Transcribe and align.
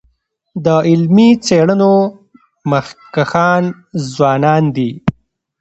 د 0.65 0.67
علمي 0.87 1.29
څېړنو 1.45 1.93
مخکښان 2.71 3.63
ځوانان 4.13 4.63
دي. 4.75 4.89